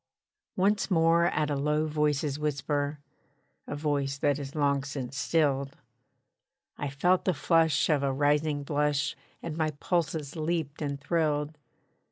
Once 0.55 0.89
more 0.89 1.25
at 1.27 1.51
a 1.51 1.55
low 1.55 1.85
voice's 1.85 2.39
whisper 2.39 2.97
(A 3.67 3.75
voice 3.75 4.17
that 4.17 4.39
is 4.39 4.55
long 4.55 4.83
since 4.83 5.15
stilled) 5.15 5.77
I 6.75 6.89
felt 6.89 7.25
the 7.25 7.35
flush 7.35 7.87
of 7.87 8.01
a 8.01 8.11
rising 8.11 8.63
blush, 8.63 9.15
And 9.43 9.55
my 9.55 9.69
pulses 9.79 10.35
leaped 10.35 10.81
and 10.81 10.99
thrilled. 10.99 11.55